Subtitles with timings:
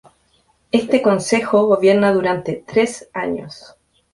[0.71, 3.75] Este Consejo gobierna durante tres años.